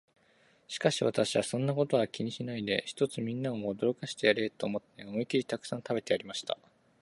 [0.67, 6.57] しかし私は、そんなことは気にしないで、ひとつみんなを驚かしてやれと思って、思いきりたくさん食べてやりました。